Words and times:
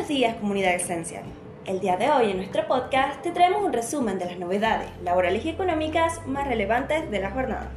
Buenos 0.00 0.16
días 0.16 0.36
comunidad 0.36 0.74
Esencial. 0.76 1.24
El 1.66 1.78
día 1.80 1.98
de 1.98 2.10
hoy 2.10 2.30
en 2.30 2.38
nuestro 2.38 2.66
podcast 2.66 3.20
te 3.20 3.32
traemos 3.32 3.62
un 3.62 3.70
resumen 3.70 4.18
de 4.18 4.24
las 4.24 4.38
novedades 4.38 4.88
laborales 5.02 5.44
y 5.44 5.50
económicas 5.50 6.26
más 6.26 6.48
relevantes 6.48 7.10
de 7.10 7.20
la 7.20 7.30
jornada. 7.30 7.70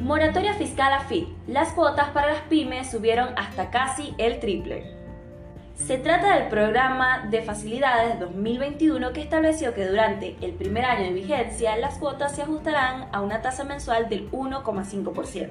Moratoria 0.00 0.54
fiscal 0.54 0.94
a. 0.94 1.04
Las 1.46 1.74
cuotas 1.74 2.08
para 2.08 2.32
las 2.32 2.40
pymes 2.48 2.90
subieron 2.90 3.28
hasta 3.36 3.70
casi 3.70 4.14
el 4.16 4.40
triple. 4.40 4.97
Se 5.88 5.96
trata 5.96 6.34
del 6.34 6.48
programa 6.48 7.28
de 7.30 7.40
facilidades 7.40 8.20
2021 8.20 9.10
que 9.14 9.22
estableció 9.22 9.72
que 9.72 9.86
durante 9.86 10.36
el 10.42 10.52
primer 10.52 10.84
año 10.84 11.04
de 11.04 11.14
vigencia 11.14 11.76
las 11.76 11.96
cuotas 11.96 12.36
se 12.36 12.42
ajustarán 12.42 13.08
a 13.10 13.22
una 13.22 13.40
tasa 13.40 13.64
mensual 13.64 14.10
del 14.10 14.30
1,5%. 14.30 15.48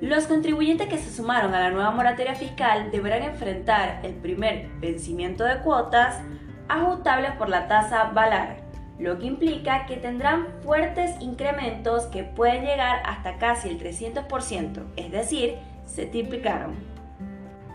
Los 0.00 0.26
contribuyentes 0.26 0.88
que 0.88 0.98
se 0.98 1.14
sumaron 1.14 1.54
a 1.54 1.60
la 1.60 1.70
nueva 1.70 1.92
moratoria 1.92 2.34
fiscal 2.34 2.90
deberán 2.90 3.22
enfrentar 3.22 4.00
el 4.02 4.14
primer 4.14 4.66
vencimiento 4.80 5.44
de 5.44 5.60
cuotas 5.60 6.20
ajustables 6.68 7.30
por 7.36 7.48
la 7.48 7.68
tasa 7.68 8.10
Valar, 8.12 8.56
lo 8.98 9.20
que 9.20 9.26
implica 9.26 9.86
que 9.86 9.98
tendrán 9.98 10.48
fuertes 10.64 11.12
incrementos 11.20 12.06
que 12.06 12.24
pueden 12.24 12.64
llegar 12.64 13.00
hasta 13.06 13.38
casi 13.38 13.68
el 13.68 13.78
300%, 13.78 14.82
es 14.96 15.12
decir, 15.12 15.58
se 15.86 16.06
triplicaron. 16.06 16.91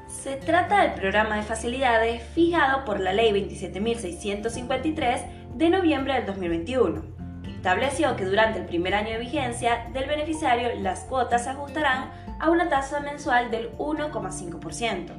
Se 0.07 0.37
trata 0.37 0.81
del 0.81 0.93
programa 0.93 1.35
de 1.35 1.43
facilidades 1.43 2.23
fijado 2.33 2.85
por 2.85 3.01
la 3.01 3.11
Ley 3.11 3.31
27.653 3.31 5.21
de 5.55 5.69
noviembre 5.69 6.13
del 6.13 6.25
2021, 6.25 7.03
que 7.43 7.51
estableció 7.51 8.15
que 8.15 8.23
durante 8.23 8.59
el 8.59 8.65
primer 8.65 8.95
año 8.95 9.11
de 9.11 9.19
vigencia 9.19 9.89
del 9.91 10.07
beneficiario 10.07 10.69
las 10.79 11.01
cuotas 11.01 11.43
se 11.43 11.49
ajustarán 11.49 12.09
a 12.39 12.49
una 12.49 12.69
tasa 12.69 13.01
mensual 13.01 13.51
del 13.51 13.71
1,5%. 13.77 15.11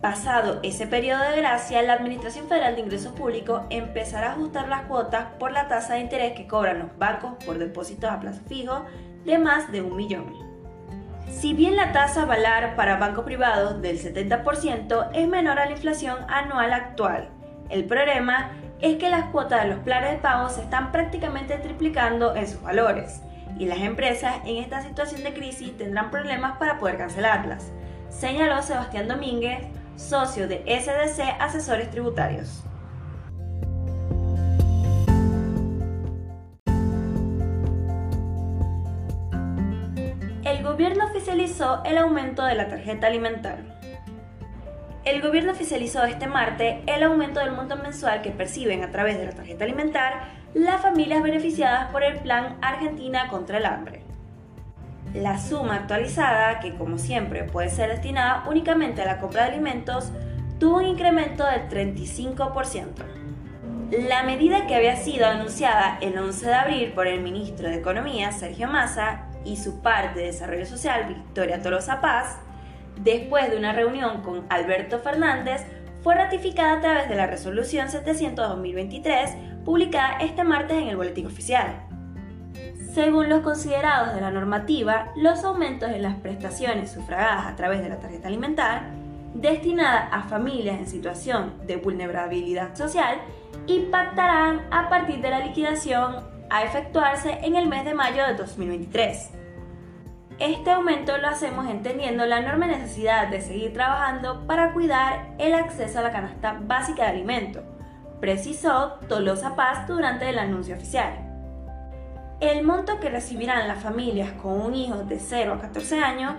Pasado 0.00 0.60
ese 0.62 0.86
periodo 0.86 1.22
de 1.22 1.36
gracia, 1.36 1.82
la 1.82 1.94
Administración 1.94 2.48
Federal 2.48 2.74
de 2.74 2.82
Ingresos 2.82 3.12
Públicos 3.12 3.62
empezará 3.68 4.28
a 4.28 4.32
ajustar 4.32 4.68
las 4.68 4.86
cuotas 4.86 5.26
por 5.38 5.52
la 5.52 5.68
tasa 5.68 5.94
de 5.94 6.00
interés 6.00 6.32
que 6.34 6.46
cobran 6.46 6.78
los 6.78 6.96
bancos 6.96 7.32
por 7.44 7.58
depósitos 7.58 8.10
a 8.10 8.20
plazo 8.20 8.40
fijo 8.46 8.84
de 9.26 9.38
más 9.38 9.70
de 9.72 9.82
un 9.82 9.96
millón. 9.96 10.45
Si 11.28 11.54
bien 11.54 11.76
la 11.76 11.92
tasa 11.92 12.24
valar 12.24 12.76
para 12.76 12.96
bancos 12.96 13.24
privados 13.24 13.82
del 13.82 13.98
70% 13.98 15.10
es 15.12 15.28
menor 15.28 15.58
a 15.58 15.66
la 15.66 15.72
inflación 15.72 16.18
anual 16.28 16.72
actual, 16.72 17.28
el 17.68 17.84
problema 17.84 18.52
es 18.80 18.96
que 18.96 19.10
las 19.10 19.26
cuotas 19.30 19.62
de 19.62 19.70
los 19.70 19.78
planes 19.80 20.12
de 20.12 20.18
pago 20.18 20.48
se 20.48 20.62
están 20.62 20.92
prácticamente 20.92 21.56
triplicando 21.56 22.36
en 22.36 22.46
sus 22.46 22.62
valores 22.62 23.22
y 23.58 23.66
las 23.66 23.78
empresas 23.78 24.36
en 24.44 24.58
esta 24.58 24.82
situación 24.82 25.24
de 25.24 25.34
crisis 25.34 25.76
tendrán 25.76 26.10
problemas 26.10 26.58
para 26.58 26.78
poder 26.78 26.98
cancelarlas, 26.98 27.72
señaló 28.08 28.62
Sebastián 28.62 29.08
Domínguez, 29.08 29.66
socio 29.96 30.46
de 30.46 30.62
SDC 30.66 31.40
Asesores 31.40 31.90
Tributarios. 31.90 32.62
El 40.56 40.62
gobierno 40.64 41.04
oficializó 41.04 41.82
el 41.84 41.98
aumento 41.98 42.42
de 42.42 42.54
la 42.54 42.66
tarjeta 42.66 43.08
alimentaria. 43.08 43.78
El 45.04 45.20
gobierno 45.20 45.52
oficializó 45.52 46.04
este 46.04 46.26
martes 46.26 46.78
el 46.86 47.02
aumento 47.02 47.40
del 47.40 47.52
monto 47.52 47.76
mensual 47.76 48.22
que 48.22 48.30
perciben 48.30 48.82
a 48.82 48.90
través 48.90 49.18
de 49.18 49.26
la 49.26 49.32
tarjeta 49.32 49.64
alimentaria 49.64 50.30
las 50.54 50.80
familias 50.80 51.22
beneficiadas 51.22 51.92
por 51.92 52.02
el 52.02 52.18
Plan 52.20 52.56
Argentina 52.62 53.28
contra 53.28 53.58
el 53.58 53.66
Hambre. 53.66 54.02
La 55.12 55.38
suma 55.38 55.74
actualizada, 55.74 56.58
que 56.60 56.74
como 56.74 56.96
siempre 56.96 57.44
puede 57.44 57.68
ser 57.68 57.90
destinada 57.90 58.44
únicamente 58.48 59.02
a 59.02 59.06
la 59.06 59.18
compra 59.18 59.44
de 59.44 59.52
alimentos, 59.52 60.10
tuvo 60.58 60.78
un 60.78 60.86
incremento 60.86 61.44
del 61.44 61.68
35%. 61.68 62.86
La 64.08 64.22
medida 64.22 64.66
que 64.66 64.74
había 64.74 64.96
sido 64.96 65.26
anunciada 65.26 65.98
el 66.00 66.16
11 66.16 66.46
de 66.46 66.54
abril 66.54 66.92
por 66.94 67.06
el 67.06 67.20
ministro 67.20 67.68
de 67.68 67.76
Economía, 67.76 68.32
Sergio 68.32 68.68
Massa, 68.68 69.26
y 69.46 69.56
su 69.56 69.80
parte 69.80 70.20
de 70.20 70.26
Desarrollo 70.26 70.66
Social, 70.66 71.06
Victoria 71.08 71.62
Tolosa 71.62 72.00
Paz, 72.00 72.38
después 73.02 73.50
de 73.50 73.56
una 73.56 73.72
reunión 73.72 74.22
con 74.22 74.44
Alberto 74.48 74.98
Fernández, 74.98 75.64
fue 76.02 76.14
ratificada 76.14 76.74
a 76.74 76.80
través 76.80 77.08
de 77.08 77.16
la 77.16 77.26
Resolución 77.26 77.88
700-2023, 77.88 79.64
publicada 79.64 80.18
este 80.18 80.44
martes 80.44 80.76
en 80.76 80.88
el 80.88 80.96
Boletín 80.96 81.26
Oficial. 81.26 81.82
Según 82.94 83.28
los 83.28 83.40
considerados 83.40 84.14
de 84.14 84.20
la 84.20 84.30
normativa, 84.30 85.12
los 85.16 85.44
aumentos 85.44 85.90
en 85.90 86.02
las 86.02 86.14
prestaciones 86.16 86.92
sufragadas 86.92 87.46
a 87.46 87.56
través 87.56 87.82
de 87.82 87.88
la 87.88 87.98
tarjeta 88.00 88.28
alimentar, 88.28 88.90
destinada 89.34 90.08
a 90.12 90.22
familias 90.22 90.78
en 90.78 90.86
situación 90.86 91.54
de 91.66 91.76
vulnerabilidad 91.76 92.74
social, 92.74 93.18
impactarán 93.66 94.62
a 94.70 94.88
partir 94.88 95.20
de 95.20 95.30
la 95.30 95.40
liquidación 95.40 96.24
a 96.48 96.62
efectuarse 96.62 97.38
en 97.42 97.56
el 97.56 97.66
mes 97.66 97.84
de 97.84 97.94
mayo 97.94 98.24
de 98.26 98.34
2023. 98.34 99.35
Este 100.38 100.70
aumento 100.70 101.16
lo 101.16 101.28
hacemos 101.28 101.66
entendiendo 101.66 102.26
la 102.26 102.40
enorme 102.40 102.66
necesidad 102.66 103.28
de 103.28 103.40
seguir 103.40 103.72
trabajando 103.72 104.46
para 104.46 104.74
cuidar 104.74 105.34
el 105.38 105.54
acceso 105.54 105.98
a 105.98 106.02
la 106.02 106.12
canasta 106.12 106.60
básica 106.60 107.04
de 107.04 107.08
alimento, 107.08 107.62
precisó 108.20 108.98
Tolosa 109.08 109.56
Paz 109.56 109.88
durante 109.88 110.28
el 110.28 110.38
anuncio 110.38 110.76
oficial. 110.76 111.14
El 112.40 112.64
monto 112.64 113.00
que 113.00 113.08
recibirán 113.08 113.66
las 113.66 113.82
familias 113.82 114.30
con 114.32 114.60
un 114.60 114.74
hijo 114.74 114.96
de 115.04 115.18
0 115.18 115.54
a 115.54 115.58
14 115.58 116.00
años 116.00 116.34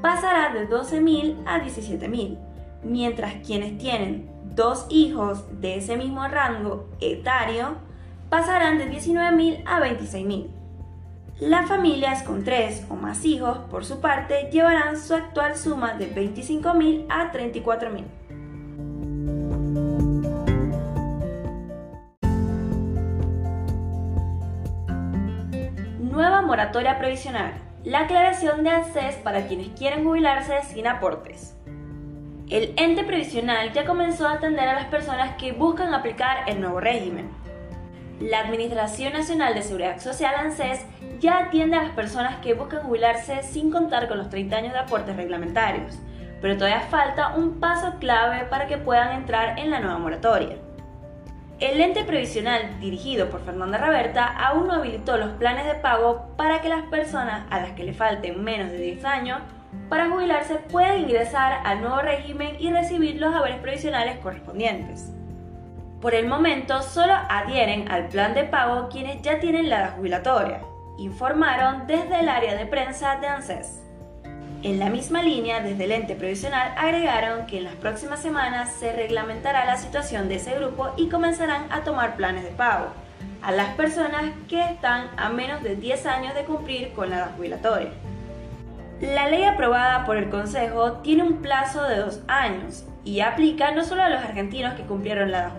pasará 0.00 0.54
de 0.54 0.66
12.000 0.66 1.42
a 1.44 1.60
17.000, 1.60 2.38
mientras 2.84 3.34
quienes 3.46 3.76
tienen 3.76 4.30
dos 4.44 4.86
hijos 4.88 5.44
de 5.60 5.76
ese 5.76 5.98
mismo 5.98 6.26
rango 6.26 6.88
etario 7.02 7.76
pasarán 8.30 8.78
de 8.78 8.90
19.000 8.90 9.62
a 9.66 9.78
26.000. 9.78 10.61
Las 11.42 11.68
familias 11.68 12.22
con 12.22 12.44
tres 12.44 12.86
o 12.88 12.94
más 12.94 13.24
hijos, 13.24 13.58
por 13.68 13.84
su 13.84 14.00
parte, 14.00 14.48
llevarán 14.52 14.96
su 14.96 15.12
actual 15.12 15.56
suma 15.56 15.94
de 15.94 16.14
25.000 16.14 17.06
a 17.08 17.32
34.000. 17.32 18.04
Nueva 25.98 26.42
moratoria 26.42 27.00
previsional. 27.00 27.54
La 27.82 28.02
aclaración 28.02 28.62
de 28.62 28.70
ANSES 28.70 29.16
para 29.16 29.48
quienes 29.48 29.70
quieren 29.70 30.04
jubilarse 30.04 30.62
sin 30.72 30.86
aportes. 30.86 31.56
El 32.50 32.72
ente 32.76 33.02
previsional 33.02 33.72
ya 33.72 33.84
comenzó 33.84 34.28
a 34.28 34.34
atender 34.34 34.68
a 34.68 34.74
las 34.74 34.86
personas 34.86 35.34
que 35.38 35.50
buscan 35.50 35.92
aplicar 35.92 36.44
el 36.46 36.60
nuevo 36.60 36.78
régimen 36.78 37.41
la 38.28 38.40
Administración 38.40 39.12
Nacional 39.12 39.54
de 39.54 39.62
Seguridad 39.62 40.00
Social, 40.00 40.34
ANSES, 40.36 40.84
ya 41.18 41.38
atiende 41.38 41.76
a 41.76 41.82
las 41.82 41.92
personas 41.92 42.36
que 42.36 42.54
buscan 42.54 42.82
jubilarse 42.82 43.42
sin 43.42 43.70
contar 43.70 44.08
con 44.08 44.18
los 44.18 44.30
30 44.30 44.56
años 44.56 44.72
de 44.72 44.78
aportes 44.78 45.16
reglamentarios, 45.16 45.98
pero 46.40 46.56
todavía 46.56 46.80
falta 46.82 47.34
un 47.34 47.58
paso 47.58 47.94
clave 47.98 48.44
para 48.44 48.66
que 48.66 48.78
puedan 48.78 49.12
entrar 49.12 49.58
en 49.58 49.70
la 49.70 49.80
nueva 49.80 49.98
moratoria. 49.98 50.56
El 51.58 51.80
ente 51.80 52.04
previsional 52.04 52.80
dirigido 52.80 53.28
por 53.30 53.44
Fernanda 53.44 53.78
Raberta 53.78 54.26
aún 54.26 54.66
no 54.66 54.74
habilitó 54.74 55.16
los 55.16 55.30
planes 55.34 55.66
de 55.66 55.74
pago 55.74 56.34
para 56.36 56.60
que 56.60 56.68
las 56.68 56.82
personas 56.84 57.46
a 57.50 57.60
las 57.60 57.72
que 57.72 57.84
le 57.84 57.92
falten 57.92 58.42
menos 58.42 58.70
de 58.70 58.78
10 58.78 59.04
años 59.04 59.40
para 59.88 60.10
jubilarse 60.10 60.56
puedan 60.56 60.98
ingresar 60.98 61.60
al 61.64 61.80
nuevo 61.80 62.00
régimen 62.00 62.56
y 62.58 62.72
recibir 62.72 63.20
los 63.20 63.34
haberes 63.34 63.60
previsionales 63.60 64.18
correspondientes. 64.18 65.12
Por 66.02 66.16
el 66.16 66.26
momento 66.26 66.82
solo 66.82 67.14
adhieren 67.28 67.88
al 67.88 68.08
plan 68.08 68.34
de 68.34 68.42
pago 68.42 68.88
quienes 68.88 69.22
ya 69.22 69.38
tienen 69.38 69.70
la 69.70 69.78
edad 69.78 69.96
jubilatoria, 69.96 70.62
informaron 70.98 71.86
desde 71.86 72.18
el 72.18 72.28
área 72.28 72.56
de 72.56 72.66
prensa 72.66 73.20
de 73.20 73.28
ANSES. 73.28 73.84
En 74.64 74.80
la 74.80 74.90
misma 74.90 75.22
línea, 75.22 75.60
desde 75.60 75.84
el 75.84 75.92
ente 75.92 76.16
previsional 76.16 76.74
agregaron 76.76 77.46
que 77.46 77.58
en 77.58 77.64
las 77.64 77.76
próximas 77.76 78.20
semanas 78.20 78.72
se 78.80 78.92
reglamentará 78.92 79.64
la 79.64 79.76
situación 79.76 80.28
de 80.28 80.36
ese 80.36 80.56
grupo 80.56 80.90
y 80.96 81.08
comenzarán 81.08 81.70
a 81.70 81.84
tomar 81.84 82.16
planes 82.16 82.42
de 82.42 82.50
pago 82.50 82.86
a 83.40 83.52
las 83.52 83.68
personas 83.76 84.24
que 84.48 84.60
están 84.60 85.08
a 85.16 85.28
menos 85.28 85.62
de 85.62 85.76
10 85.76 86.06
años 86.06 86.34
de 86.34 86.42
cumplir 86.42 86.92
con 86.94 87.10
la 87.10 87.18
edad 87.18 87.36
jubilatoria. 87.36 87.92
La 89.00 89.28
ley 89.28 89.44
aprobada 89.44 90.04
por 90.04 90.16
el 90.16 90.30
Consejo 90.30 90.94
tiene 90.94 91.22
un 91.22 91.42
plazo 91.42 91.84
de 91.84 91.98
dos 91.98 92.22
años 92.26 92.86
y 93.04 93.20
aplica 93.20 93.72
no 93.72 93.84
solo 93.84 94.02
a 94.02 94.08
los 94.08 94.20
argentinos 94.20 94.74
que 94.74 94.82
cumplieron 94.82 95.30
la 95.30 95.38
edad 95.38 95.52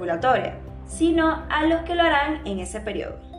sino 0.87 1.43
a 1.49 1.65
los 1.65 1.81
que 1.81 1.95
lo 1.95 2.03
harán 2.03 2.41
en 2.45 2.59
ese 2.59 2.79
periodo. 2.79 3.32